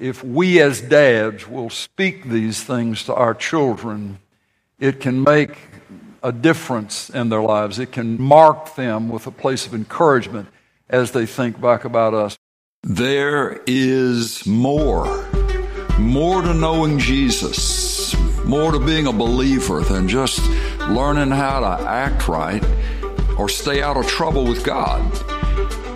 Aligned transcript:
if 0.00 0.22
we 0.22 0.60
as 0.60 0.80
dads 0.80 1.48
will 1.48 1.70
speak 1.70 2.24
these 2.24 2.62
things 2.62 3.04
to 3.04 3.14
our 3.14 3.34
children, 3.34 4.18
it 4.78 5.00
can 5.00 5.22
make 5.22 5.56
a 6.22 6.32
difference 6.32 7.08
in 7.10 7.28
their 7.28 7.40
lives. 7.40 7.78
It 7.78 7.92
can 7.92 8.20
mark 8.20 8.74
them 8.74 9.08
with 9.08 9.26
a 9.26 9.30
place 9.30 9.66
of 9.66 9.74
encouragement 9.74 10.48
as 10.88 11.12
they 11.12 11.24
think 11.24 11.60
back 11.60 11.84
about 11.84 12.14
us. 12.14 12.36
There 12.82 13.62
is 13.66 14.46
more. 14.46 15.26
More 15.98 16.42
to 16.42 16.52
knowing 16.52 16.98
Jesus, 16.98 18.14
more 18.44 18.72
to 18.72 18.78
being 18.78 19.06
a 19.06 19.12
believer 19.12 19.80
than 19.80 20.08
just 20.08 20.46
learning 20.88 21.30
how 21.30 21.60
to 21.60 21.88
act 21.88 22.28
right 22.28 22.62
or 23.38 23.48
stay 23.48 23.82
out 23.82 23.96
of 23.96 24.06
trouble 24.06 24.44
with 24.44 24.62
God. 24.62 25.10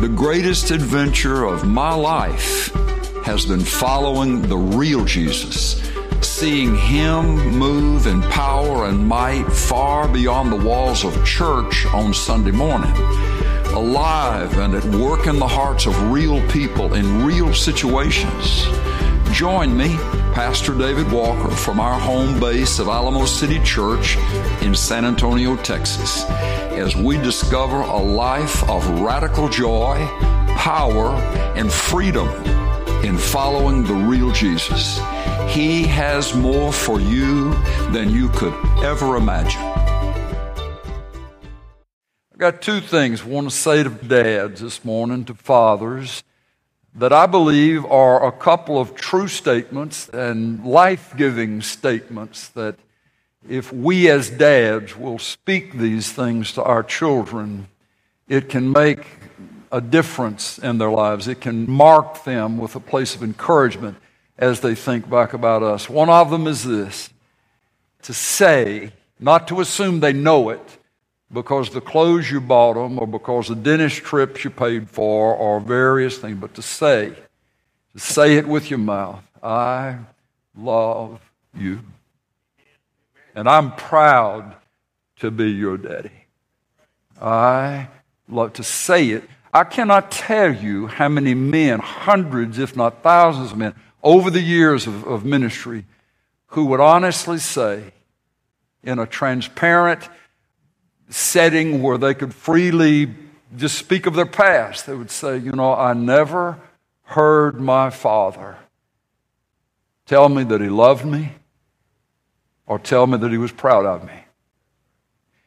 The 0.00 0.08
greatest 0.08 0.70
adventure 0.70 1.44
of 1.44 1.68
my 1.68 1.94
life 1.94 2.74
has 3.22 3.46
been 3.46 3.60
following 3.60 4.42
the 4.42 4.56
real 4.56 5.04
Jesus, 5.04 5.80
seeing 6.20 6.74
Him 6.74 7.56
move 7.56 8.06
in 8.06 8.20
power 8.22 8.86
and 8.86 9.06
might 9.06 9.44
far 9.44 10.08
beyond 10.08 10.52
the 10.52 10.56
walls 10.56 11.04
of 11.04 11.24
church 11.24 11.86
on 11.86 12.12
Sunday 12.12 12.50
morning. 12.50 12.90
Alive 13.74 14.58
and 14.58 14.74
at 14.74 14.84
work 14.96 15.28
in 15.28 15.38
the 15.38 15.46
hearts 15.46 15.86
of 15.86 16.10
real 16.10 16.46
people 16.48 16.94
in 16.94 17.24
real 17.24 17.54
situations. 17.54 18.66
Join 19.32 19.76
me, 19.76 19.94
Pastor 20.34 20.74
David 20.74 21.10
Walker, 21.10 21.50
from 21.50 21.78
our 21.78 21.98
home 21.98 22.40
base 22.40 22.80
of 22.80 22.88
Alamo 22.88 23.24
City 23.24 23.62
Church 23.62 24.16
in 24.62 24.74
San 24.74 25.04
Antonio, 25.04 25.56
Texas, 25.56 26.24
as 26.28 26.96
we 26.96 27.18
discover 27.18 27.82
a 27.82 27.96
life 27.96 28.68
of 28.68 29.00
radical 29.00 29.48
joy, 29.48 30.06
power, 30.56 31.14
and 31.54 31.72
freedom 31.72 32.28
in 33.02 33.18
following 33.18 33.84
the 33.84 33.94
real 33.94 34.30
Jesus. 34.30 35.00
He 35.48 35.84
has 35.84 36.34
more 36.34 36.72
for 36.72 37.00
you 37.00 37.52
than 37.90 38.10
you 38.10 38.28
could 38.30 38.54
ever 38.82 39.16
imagine. 39.16 39.60
I've 42.32 42.38
got 42.38 42.62
two 42.62 42.80
things 42.80 43.22
I 43.22 43.26
want 43.26 43.50
to 43.50 43.54
say 43.54 43.82
to 43.82 43.90
dads 43.90 44.60
this 44.60 44.84
morning, 44.84 45.24
to 45.24 45.34
fathers 45.34 46.22
that 46.94 47.12
I 47.12 47.26
believe 47.26 47.84
are 47.86 48.26
a 48.26 48.32
couple 48.32 48.78
of 48.78 48.94
true 48.94 49.28
statements 49.28 50.08
and 50.10 50.64
life 50.64 51.14
giving 51.16 51.62
statements 51.62 52.48
that 52.48 52.76
if 53.48 53.72
we 53.72 54.08
as 54.08 54.30
dads 54.30 54.96
will 54.96 55.18
speak 55.18 55.72
these 55.72 56.12
things 56.12 56.52
to 56.52 56.62
our 56.62 56.82
children, 56.82 57.68
it 58.28 58.48
can 58.48 58.70
make 58.70 59.04
a 59.72 59.80
difference 59.80 60.58
in 60.58 60.78
their 60.78 60.90
lives. 60.90 61.26
It 61.26 61.40
can 61.40 61.68
mark 61.68 62.22
them 62.24 62.58
with 62.58 62.76
a 62.76 62.80
place 62.80 63.16
of 63.16 63.22
encouragement 63.22 63.96
as 64.38 64.60
they 64.60 64.74
think 64.74 65.08
back 65.08 65.32
about 65.32 65.62
us. 65.62 65.88
One 65.88 66.10
of 66.10 66.30
them 66.30 66.46
is 66.46 66.62
this 66.62 67.10
to 68.02 68.12
say, 68.12 68.92
not 69.18 69.48
to 69.48 69.60
assume 69.60 70.00
they 70.00 70.12
know 70.12 70.50
it, 70.50 70.78
because 71.32 71.70
the 71.70 71.80
clothes 71.80 72.30
you 72.30 72.40
bought 72.40 72.74
them 72.74 72.98
or 72.98 73.06
because 73.06 73.48
the 73.48 73.54
dentist 73.54 73.98
trips 73.98 74.44
you 74.44 74.50
paid 74.50 74.90
for 74.90 75.34
or 75.34 75.60
various 75.60 76.18
things, 76.18 76.38
but 76.38 76.52
to 76.54 76.62
say, 76.62 77.14
to 77.94 77.98
say 77.98 78.36
it 78.36 78.46
with 78.46 78.68
your 78.68 78.78
mouth, 78.78 79.22
I 79.42 79.96
love 80.54 81.20
you. 81.56 81.80
And 83.34 83.48
I'm 83.48 83.74
proud 83.74 84.54
to 85.20 85.30
be 85.30 85.50
your 85.50 85.78
daddy. 85.78 86.10
I 87.20 87.88
love 88.28 88.52
to 88.54 88.62
say 88.62 89.08
it. 89.10 89.24
I 89.52 89.64
cannot 89.64 90.10
tell 90.10 90.54
you 90.54 90.86
how 90.86 91.08
many 91.08 91.34
men, 91.34 91.80
hundreds, 91.80 92.58
if 92.58 92.74
not 92.74 93.02
thousands 93.02 93.52
of 93.52 93.58
men, 93.58 93.74
over 94.02 94.30
the 94.30 94.40
years 94.40 94.86
of, 94.86 95.06
of 95.06 95.24
ministry, 95.24 95.84
who 96.48 96.64
would 96.66 96.80
honestly 96.80 97.38
say, 97.38 97.92
in 98.82 98.98
a 98.98 99.06
transparent, 99.06 100.08
setting 101.08 101.82
where 101.82 101.98
they 101.98 102.14
could 102.14 102.34
freely 102.34 103.14
just 103.56 103.76
speak 103.76 104.06
of 104.06 104.14
their 104.14 104.26
past. 104.26 104.86
They 104.86 104.94
would 104.94 105.10
say, 105.10 105.36
You 105.36 105.52
know, 105.52 105.74
I 105.74 105.92
never 105.92 106.58
heard 107.02 107.60
my 107.60 107.90
father 107.90 108.56
tell 110.06 110.28
me 110.28 110.44
that 110.44 110.60
he 110.60 110.68
loved 110.68 111.04
me 111.04 111.34
or 112.66 112.78
tell 112.78 113.06
me 113.06 113.18
that 113.18 113.30
he 113.30 113.38
was 113.38 113.52
proud 113.52 113.84
of 113.84 114.04
me. 114.04 114.24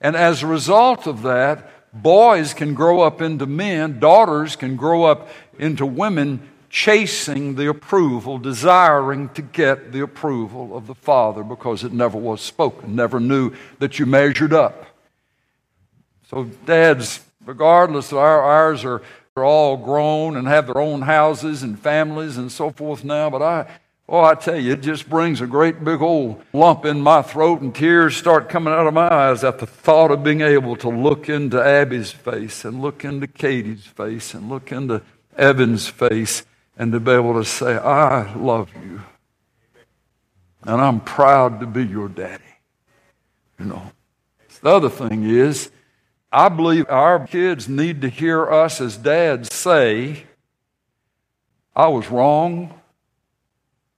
And 0.00 0.14
as 0.14 0.42
a 0.42 0.46
result 0.46 1.06
of 1.06 1.22
that, 1.22 1.70
boys 2.02 2.54
can 2.54 2.74
grow 2.74 3.00
up 3.00 3.20
into 3.20 3.46
men, 3.46 3.98
daughters 3.98 4.56
can 4.56 4.76
grow 4.76 5.04
up 5.04 5.28
into 5.58 5.86
women 5.86 6.48
chasing 6.68 7.54
the 7.54 7.68
approval, 7.68 8.38
desiring 8.38 9.28
to 9.30 9.42
get 9.42 9.92
the 9.92 10.00
approval 10.00 10.76
of 10.76 10.86
the 10.86 10.94
father 10.94 11.42
because 11.42 11.84
it 11.84 11.92
never 11.92 12.18
was 12.18 12.40
spoken, 12.40 12.94
never 12.94 13.20
knew 13.20 13.52
that 13.78 13.98
you 13.98 14.06
measured 14.06 14.52
up. 14.52 14.86
So, 16.28 16.44
dads, 16.66 17.20
regardless, 17.44 18.12
our, 18.12 18.42
ours 18.42 18.84
are, 18.84 19.00
are 19.36 19.44
all 19.44 19.76
grown 19.76 20.36
and 20.36 20.48
have 20.48 20.66
their 20.66 20.78
own 20.78 21.02
houses 21.02 21.62
and 21.62 21.78
families 21.78 22.36
and 22.36 22.50
so 22.50 22.70
forth 22.70 23.04
now, 23.04 23.30
but 23.30 23.42
I, 23.42 23.66
oh, 24.08 24.22
I 24.22 24.34
tell 24.34 24.58
you, 24.58 24.72
it 24.72 24.82
just 24.82 25.08
brings 25.08 25.40
a 25.40 25.46
great 25.46 25.82
big 25.84 26.00
old 26.00 26.42
lump 26.52 26.84
in 26.84 27.00
my 27.00 27.22
throat 27.22 27.60
and 27.60 27.74
tears 27.74 28.16
start 28.16 28.48
coming 28.48 28.72
out 28.72 28.86
of 28.86 28.94
my 28.94 29.12
eyes 29.12 29.42
at 29.42 29.58
the 29.58 29.66
thought 29.66 30.10
of 30.10 30.22
being 30.22 30.40
able 30.40 30.76
to 30.76 30.88
look 30.88 31.28
into 31.28 31.56
Abbi's 31.56 32.12
face 32.12 32.64
and 32.64 32.80
look 32.80 33.04
into 33.04 33.26
Katie's 33.26 33.86
face 33.86 34.34
and 34.34 34.48
look 34.48 34.70
into 34.70 35.02
Evan's 35.36 35.88
face 35.88 36.44
and 36.76 36.92
to 36.92 37.00
be 37.00 37.10
able 37.10 37.34
to 37.34 37.44
say, 37.44 37.76
I 37.76 38.32
love 38.34 38.70
you. 38.84 39.02
And 40.62 40.80
I'm 40.80 41.00
proud 41.00 41.60
to 41.60 41.66
be 41.66 41.84
your 41.84 42.08
daddy. 42.08 42.42
You 43.58 43.66
know. 43.66 43.92
The 44.62 44.70
other 44.70 44.90
thing 44.90 45.24
is, 45.24 45.70
I 46.32 46.48
believe 46.48 46.86
our 46.88 47.26
kids 47.26 47.68
need 47.68 48.02
to 48.02 48.08
hear 48.08 48.50
us 48.50 48.80
as 48.80 48.96
dads 48.96 49.54
say, 49.54 50.24
I 51.74 51.88
was 51.88 52.10
wrong, 52.10 52.80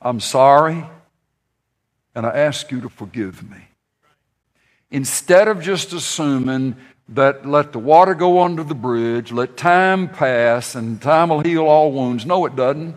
I'm 0.00 0.20
sorry, 0.20 0.84
and 2.14 2.26
I 2.26 2.30
ask 2.30 2.70
you 2.70 2.80
to 2.80 2.88
forgive 2.88 3.48
me. 3.48 3.58
Instead 4.90 5.48
of 5.48 5.62
just 5.62 5.92
assuming 5.92 6.76
that 7.08 7.46
let 7.46 7.72
the 7.72 7.78
water 7.78 8.14
go 8.14 8.42
under 8.42 8.64
the 8.64 8.74
bridge, 8.74 9.32
let 9.32 9.56
time 9.56 10.08
pass, 10.08 10.74
and 10.74 11.00
time 11.00 11.28
will 11.28 11.40
heal 11.40 11.64
all 11.64 11.92
wounds. 11.92 12.24
No, 12.24 12.46
it 12.46 12.56
doesn't. 12.56 12.96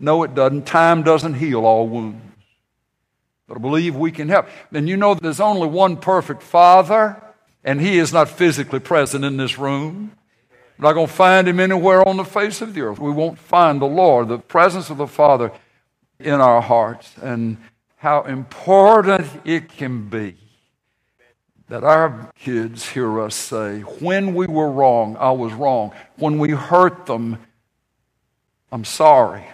No, 0.00 0.22
it 0.22 0.34
doesn't. 0.34 0.66
Time 0.66 1.02
doesn't 1.02 1.34
heal 1.34 1.64
all 1.64 1.86
wounds. 1.86 2.22
But 3.46 3.56
I 3.56 3.60
believe 3.60 3.96
we 3.96 4.12
can 4.12 4.28
help. 4.28 4.46
And 4.72 4.88
you 4.88 4.96
know 4.96 5.14
there's 5.14 5.40
only 5.40 5.68
one 5.68 5.96
perfect 5.96 6.42
Father 6.42 7.22
and 7.64 7.80
he 7.80 7.98
is 7.98 8.12
not 8.12 8.28
physically 8.28 8.78
present 8.78 9.24
in 9.24 9.36
this 9.36 9.58
room. 9.58 10.12
We're 10.78 10.88
not 10.88 10.92
going 10.94 11.06
to 11.06 11.12
find 11.12 11.48
him 11.48 11.58
anywhere 11.58 12.06
on 12.06 12.16
the 12.16 12.24
face 12.24 12.60
of 12.60 12.72
the 12.72 12.82
earth. 12.82 12.98
We 12.98 13.10
won't 13.10 13.38
find 13.38 13.80
the 13.80 13.86
Lord, 13.86 14.28
the 14.28 14.38
presence 14.38 14.90
of 14.90 14.96
the 14.96 15.06
Father 15.06 15.50
in 16.20 16.40
our 16.40 16.60
hearts, 16.60 17.14
and 17.22 17.56
how 17.96 18.22
important 18.22 19.26
it 19.44 19.68
can 19.68 20.08
be 20.08 20.36
that 21.68 21.84
our 21.84 22.30
kids 22.38 22.88
hear 22.88 23.20
us 23.20 23.34
say, 23.34 23.80
When 23.80 24.34
we 24.34 24.46
were 24.46 24.70
wrong, 24.70 25.16
I 25.18 25.30
was 25.32 25.52
wrong. 25.52 25.92
When 26.16 26.38
we 26.38 26.50
hurt 26.50 27.06
them, 27.06 27.38
I'm 28.72 28.84
sorry. 28.84 29.44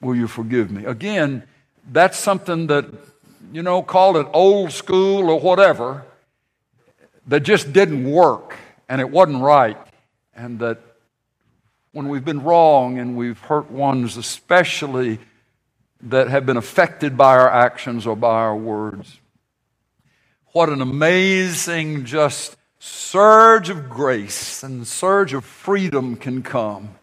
Will 0.00 0.16
you 0.16 0.26
forgive 0.26 0.70
me? 0.70 0.84
Again, 0.84 1.44
that's 1.90 2.18
something 2.18 2.66
that, 2.68 2.86
you 3.52 3.62
know, 3.62 3.82
call 3.82 4.16
it 4.16 4.26
old 4.32 4.72
school 4.72 5.28
or 5.30 5.38
whatever 5.38 6.04
that 7.26 7.40
just 7.40 7.72
didn't 7.72 8.10
work 8.10 8.56
and 8.88 9.00
it 9.00 9.08
wasn't 9.08 9.42
right, 9.42 9.78
and 10.34 10.58
that 10.58 10.78
when 11.92 12.08
we've 12.08 12.24
been 12.24 12.42
wrong 12.42 12.98
and 12.98 13.16
we've 13.16 13.38
hurt 13.38 13.70
ones, 13.70 14.16
especially 14.16 15.18
that 16.02 16.28
have 16.28 16.44
been 16.46 16.56
affected 16.56 17.16
by 17.16 17.36
our 17.36 17.50
actions 17.50 18.06
or 18.06 18.16
by 18.16 18.34
our 18.34 18.56
words, 18.56 19.20
what 20.48 20.68
an 20.68 20.80
amazing 20.80 22.04
just 22.04 22.56
surge 22.78 23.70
of 23.70 23.88
grace 23.88 24.62
and 24.62 24.86
surge 24.86 25.32
of 25.32 25.44
freedom 25.44 26.16
can 26.16 26.42
come 26.42 26.94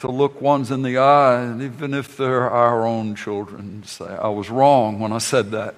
to 0.00 0.10
look 0.10 0.40
ones 0.40 0.70
in 0.70 0.82
the 0.82 0.98
eye, 0.98 1.60
even 1.60 1.94
if 1.94 2.16
they're 2.16 2.50
our 2.50 2.86
own 2.86 3.14
children, 3.14 3.82
say, 3.84 4.04
I 4.04 4.28
was 4.28 4.50
wrong 4.50 5.00
when 5.00 5.12
I 5.12 5.18
said 5.18 5.50
that. 5.52 5.74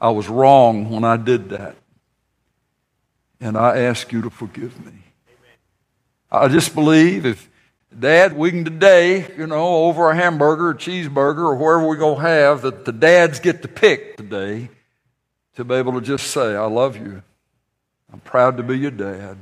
I 0.00 0.10
was 0.10 0.28
wrong 0.28 0.90
when 0.90 1.04
I 1.04 1.16
did 1.16 1.50
that 1.50 1.76
and 3.40 3.56
I 3.56 3.78
ask 3.78 4.12
you 4.12 4.22
to 4.22 4.30
forgive 4.30 4.84
me. 4.84 4.92
I 6.30 6.48
just 6.48 6.74
believe 6.74 7.26
if 7.26 7.48
Dad, 7.98 8.36
we 8.36 8.50
can 8.50 8.64
today, 8.64 9.32
you 9.36 9.46
know, 9.46 9.84
over 9.84 10.10
a 10.10 10.16
hamburger 10.16 10.70
or 10.70 10.74
cheeseburger 10.74 11.38
or 11.38 11.54
wherever 11.54 11.86
we 11.86 11.96
go 11.96 12.16
have, 12.16 12.62
that 12.62 12.84
the 12.84 12.92
dads 12.92 13.38
get 13.38 13.62
to 13.62 13.68
pick 13.68 14.16
today 14.16 14.68
to 15.54 15.64
be 15.64 15.74
able 15.74 15.92
to 15.92 16.00
just 16.00 16.28
say, 16.28 16.56
I 16.56 16.66
love 16.66 16.96
you. 16.96 17.22
I'm 18.12 18.20
proud 18.20 18.56
to 18.56 18.62
be 18.62 18.78
your 18.78 18.90
dad. 18.90 19.38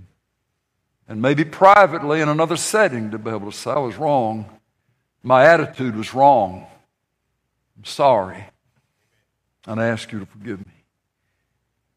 And 1.09 1.21
maybe 1.21 1.45
privately 1.45 2.21
in 2.21 2.29
another 2.29 2.57
setting 2.57 3.11
to 3.11 3.19
be 3.19 3.31
able 3.31 3.51
to 3.51 3.57
say, 3.57 3.71
I 3.71 3.79
was 3.79 3.97
wrong. 3.97 4.47
My 5.23 5.45
attitude 5.47 5.97
was 5.97 6.15
wrong. 6.15 6.67
I'm 7.77 7.85
sorry. 7.85 8.45
And 9.67 9.81
I 9.81 9.87
ask 9.87 10.13
you 10.13 10.21
to 10.21 10.27
forgive 10.27 10.59
me. 10.59 10.73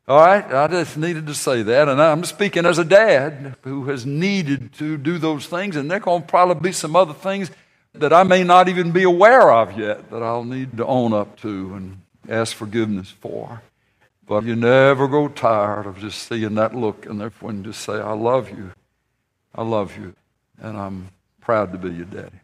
All 0.07 0.19
right, 0.19 0.45
I 0.45 0.67
just 0.67 0.97
needed 0.97 1.25
to 1.27 1.33
say 1.33 1.63
that. 1.63 1.89
And 1.89 1.99
I'm 1.99 2.23
speaking 2.25 2.65
as 2.65 2.77
a 2.77 2.85
dad 2.85 3.55
who 3.63 3.85
has 3.85 4.05
needed 4.05 4.73
to 4.73 4.97
do 4.97 5.17
those 5.17 5.47
things, 5.47 5.75
and 5.75 5.89
there 5.89 5.99
going 5.99 6.21
to 6.21 6.27
probably 6.27 6.69
be 6.69 6.71
some 6.71 6.95
other 6.95 7.13
things 7.13 7.49
that 7.93 8.13
I 8.13 8.23
may 8.23 8.43
not 8.43 8.69
even 8.69 8.91
be 8.91 9.03
aware 9.03 9.51
of 9.51 9.77
yet 9.77 10.11
that 10.11 10.21
I'll 10.21 10.43
need 10.43 10.77
to 10.77 10.85
own 10.85 11.13
up 11.13 11.39
to 11.41 11.73
and 11.73 12.01
ask 12.29 12.55
forgiveness 12.55 13.09
for. 13.09 13.61
But 14.27 14.43
you 14.43 14.55
never 14.55 15.07
grow 15.07 15.27
tired 15.27 15.85
of 15.85 15.99
just 15.99 16.27
seeing 16.27 16.55
that 16.55 16.75
look 16.75 17.05
and 17.05 17.21
therefore 17.21 17.53
just 17.53 17.81
say, 17.81 17.93
I 17.93 18.13
love 18.13 18.49
you. 18.49 18.71
I 19.53 19.63
love 19.63 19.97
you. 19.97 20.13
And 20.59 20.77
I'm 20.77 21.09
proud 21.41 21.71
to 21.71 21.77
be 21.77 21.89
your 21.89 22.05
daddy. 22.05 22.39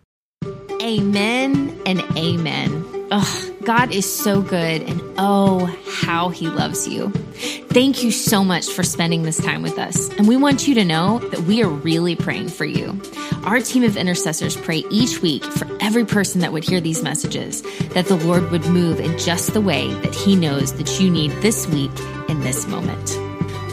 Amen 0.81 1.79
and 1.85 2.01
amen. 2.17 3.00
Oh, 3.13 3.55
God 3.65 3.93
is 3.93 4.11
so 4.11 4.41
good, 4.41 4.83
and 4.83 5.01
oh, 5.17 5.65
how 6.01 6.29
He 6.29 6.47
loves 6.47 6.87
you. 6.87 7.09
Thank 7.09 8.03
you 8.03 8.09
so 8.09 8.41
much 8.41 8.69
for 8.69 8.83
spending 8.83 9.23
this 9.23 9.37
time 9.37 9.61
with 9.61 9.77
us. 9.77 10.09
And 10.11 10.29
we 10.29 10.37
want 10.37 10.65
you 10.65 10.75
to 10.75 10.85
know 10.85 11.19
that 11.19 11.41
we 11.41 11.61
are 11.61 11.67
really 11.67 12.15
praying 12.15 12.47
for 12.47 12.63
you. 12.63 12.97
Our 13.43 13.59
team 13.59 13.83
of 13.83 13.97
intercessors 13.97 14.55
pray 14.55 14.85
each 14.89 15.21
week 15.21 15.43
for 15.43 15.67
every 15.81 16.05
person 16.05 16.39
that 16.39 16.53
would 16.53 16.63
hear 16.63 16.79
these 16.79 17.03
messages, 17.03 17.63
that 17.89 18.05
the 18.05 18.15
Lord 18.15 18.49
would 18.49 18.65
move 18.67 19.01
in 19.01 19.17
just 19.17 19.53
the 19.53 19.61
way 19.61 19.93
that 19.95 20.15
He 20.15 20.37
knows 20.37 20.73
that 20.75 21.01
you 21.01 21.11
need 21.11 21.31
this 21.41 21.67
week 21.67 21.91
in 22.29 22.39
this 22.39 22.65
moment. 22.65 23.19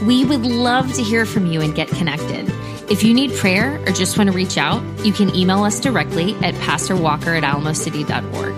We 0.04 0.24
would 0.24 0.42
love 0.42 0.92
to 0.94 1.02
hear 1.04 1.24
from 1.24 1.46
you 1.46 1.60
and 1.60 1.76
get 1.76 1.86
connected. 1.86 2.52
If 2.90 3.04
you 3.04 3.14
need 3.14 3.32
prayer 3.34 3.80
or 3.82 3.92
just 3.92 4.18
want 4.18 4.30
to 4.30 4.36
reach 4.36 4.58
out, 4.58 4.82
you 5.04 5.12
can 5.12 5.32
email 5.32 5.62
us 5.62 5.78
directly 5.78 6.34
at 6.36 6.54
pastorwalker 6.54 7.40
at 7.40 7.44
alamocity.org. 7.44 8.57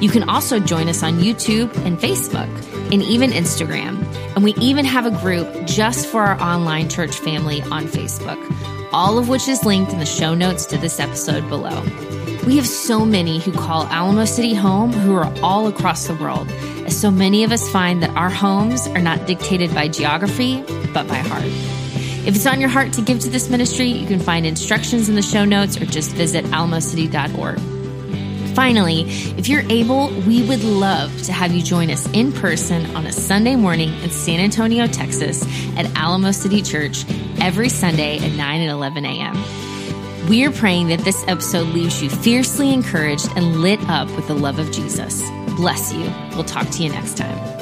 You 0.00 0.10
can 0.10 0.28
also 0.28 0.60
join 0.60 0.88
us 0.88 1.02
on 1.02 1.14
YouTube 1.14 1.74
and 1.86 1.98
Facebook 1.98 2.48
and 2.92 3.02
even 3.02 3.30
Instagram. 3.30 4.04
And 4.34 4.44
we 4.44 4.54
even 4.56 4.84
have 4.84 5.06
a 5.06 5.10
group 5.10 5.66
just 5.66 6.06
for 6.06 6.22
our 6.22 6.40
online 6.40 6.90
church 6.90 7.16
family 7.16 7.62
on 7.62 7.84
Facebook, 7.84 8.38
all 8.92 9.18
of 9.18 9.28
which 9.30 9.48
is 9.48 9.64
linked 9.64 9.92
in 9.92 9.98
the 9.98 10.06
show 10.06 10.34
notes 10.34 10.66
to 10.66 10.76
this 10.76 11.00
episode 11.00 11.48
below. 11.48 11.82
We 12.46 12.56
have 12.56 12.66
so 12.66 13.04
many 13.04 13.40
who 13.40 13.52
call 13.52 13.86
Alamo 13.86 14.24
City 14.26 14.54
home 14.54 14.92
who 14.92 15.14
are 15.14 15.32
all 15.42 15.66
across 15.66 16.06
the 16.06 16.14
world, 16.14 16.48
as 16.86 16.96
so 16.96 17.10
many 17.10 17.42
of 17.42 17.50
us 17.50 17.68
find 17.70 18.02
that 18.02 18.10
our 18.10 18.30
homes 18.30 18.86
are 18.88 19.00
not 19.00 19.26
dictated 19.26 19.74
by 19.74 19.88
geography, 19.88 20.62
but 20.92 21.08
by 21.08 21.16
heart. 21.16 21.42
If 22.26 22.36
it's 22.36 22.46
on 22.46 22.60
your 22.60 22.68
heart 22.68 22.92
to 22.94 23.02
give 23.02 23.20
to 23.20 23.30
this 23.30 23.48
ministry, 23.48 23.86
you 23.86 24.06
can 24.06 24.20
find 24.20 24.44
instructions 24.44 25.08
in 25.08 25.14
the 25.14 25.22
show 25.22 25.44
notes 25.44 25.76
or 25.80 25.86
just 25.86 26.12
visit 26.12 26.44
alamocity.org. 26.46 27.75
Finally, 28.56 29.02
if 29.36 29.48
you're 29.50 29.70
able, 29.70 30.08
we 30.26 30.42
would 30.48 30.64
love 30.64 31.22
to 31.24 31.30
have 31.30 31.52
you 31.52 31.62
join 31.62 31.90
us 31.90 32.08
in 32.14 32.32
person 32.32 32.86
on 32.96 33.04
a 33.04 33.12
Sunday 33.12 33.54
morning 33.54 33.92
in 34.02 34.08
San 34.08 34.40
Antonio, 34.40 34.86
Texas 34.86 35.44
at 35.76 35.84
Alamo 35.94 36.30
City 36.30 36.62
Church 36.62 37.04
every 37.38 37.68
Sunday 37.68 38.16
at 38.16 38.32
9 38.32 38.60
and 38.62 38.70
11 38.70 39.04
a.m. 39.04 40.28
We 40.30 40.46
are 40.46 40.50
praying 40.50 40.88
that 40.88 41.00
this 41.00 41.22
episode 41.28 41.68
leaves 41.68 42.02
you 42.02 42.08
fiercely 42.08 42.72
encouraged 42.72 43.28
and 43.36 43.60
lit 43.60 43.78
up 43.90 44.10
with 44.16 44.26
the 44.26 44.34
love 44.34 44.58
of 44.58 44.72
Jesus. 44.72 45.20
Bless 45.56 45.92
you. 45.92 46.10
We'll 46.30 46.44
talk 46.44 46.66
to 46.70 46.82
you 46.82 46.88
next 46.88 47.18
time. 47.18 47.55